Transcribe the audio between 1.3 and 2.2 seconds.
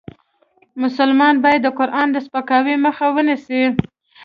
باید د قرآن د